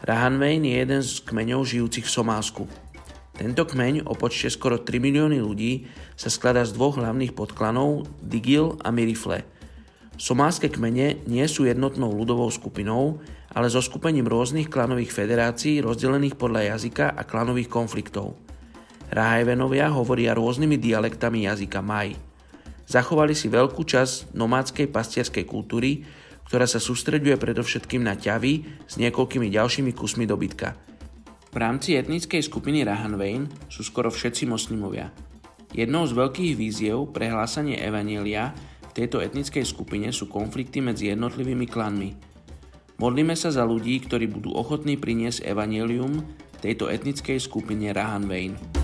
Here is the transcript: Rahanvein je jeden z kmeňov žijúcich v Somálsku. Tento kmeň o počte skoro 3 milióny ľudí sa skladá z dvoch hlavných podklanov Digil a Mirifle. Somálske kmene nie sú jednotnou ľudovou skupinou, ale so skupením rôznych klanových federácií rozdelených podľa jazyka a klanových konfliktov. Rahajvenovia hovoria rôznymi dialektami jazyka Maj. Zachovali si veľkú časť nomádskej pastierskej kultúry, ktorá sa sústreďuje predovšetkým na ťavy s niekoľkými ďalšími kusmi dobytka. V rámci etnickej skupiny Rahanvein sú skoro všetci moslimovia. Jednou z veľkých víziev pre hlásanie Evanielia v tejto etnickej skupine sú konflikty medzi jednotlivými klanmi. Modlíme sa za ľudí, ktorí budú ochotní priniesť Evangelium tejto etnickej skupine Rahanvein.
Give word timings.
Rahanvein 0.00 0.64
je 0.64 0.80
jeden 0.80 1.02
z 1.04 1.20
kmeňov 1.28 1.68
žijúcich 1.68 2.08
v 2.08 2.14
Somálsku. 2.16 2.64
Tento 3.36 3.68
kmeň 3.68 4.08
o 4.08 4.16
počte 4.16 4.48
skoro 4.48 4.80
3 4.80 4.96
milióny 4.96 5.44
ľudí 5.44 5.88
sa 6.16 6.32
skladá 6.32 6.64
z 6.64 6.72
dvoch 6.72 6.96
hlavných 6.96 7.36
podklanov 7.36 8.08
Digil 8.20 8.80
a 8.80 8.88
Mirifle. 8.92 9.44
Somálske 10.16 10.72
kmene 10.72 11.20
nie 11.24 11.44
sú 11.48 11.64
jednotnou 11.68 12.12
ľudovou 12.12 12.48
skupinou, 12.48 13.20
ale 13.52 13.68
so 13.68 13.80
skupením 13.80 14.28
rôznych 14.28 14.68
klanových 14.72 15.12
federácií 15.12 15.84
rozdelených 15.84 16.36
podľa 16.36 16.76
jazyka 16.76 17.16
a 17.16 17.24
klanových 17.24 17.72
konfliktov. 17.72 18.36
Rahajvenovia 19.12 19.92
hovoria 19.92 20.36
rôznymi 20.36 20.76
dialektami 20.80 21.44
jazyka 21.44 21.80
Maj. 21.84 22.16
Zachovali 22.88 23.36
si 23.36 23.52
veľkú 23.52 23.84
časť 23.84 24.32
nomádskej 24.32 24.88
pastierskej 24.88 25.44
kultúry, 25.44 26.04
ktorá 26.50 26.66
sa 26.66 26.82
sústreďuje 26.82 27.38
predovšetkým 27.38 28.02
na 28.02 28.18
ťavy 28.18 28.66
s 28.90 28.98
niekoľkými 28.98 29.54
ďalšími 29.54 29.94
kusmi 29.94 30.26
dobytka. 30.26 30.74
V 31.54 31.56
rámci 31.62 31.94
etnickej 31.94 32.42
skupiny 32.42 32.82
Rahanvein 32.82 33.46
sú 33.70 33.86
skoro 33.86 34.10
všetci 34.10 34.50
moslimovia. 34.50 35.14
Jednou 35.70 36.02
z 36.10 36.18
veľkých 36.18 36.58
víziev 36.58 37.14
pre 37.14 37.30
hlásanie 37.30 37.78
Evanielia 37.78 38.50
v 38.90 38.92
tejto 38.98 39.22
etnickej 39.22 39.62
skupine 39.62 40.10
sú 40.10 40.26
konflikty 40.26 40.82
medzi 40.82 41.14
jednotlivými 41.14 41.70
klanmi. 41.70 42.18
Modlíme 42.98 43.38
sa 43.38 43.54
za 43.54 43.62
ľudí, 43.62 44.02
ktorí 44.02 44.26
budú 44.26 44.50
ochotní 44.50 44.98
priniesť 44.98 45.46
Evangelium 45.46 46.26
tejto 46.58 46.90
etnickej 46.90 47.38
skupine 47.38 47.94
Rahanvein. 47.94 48.79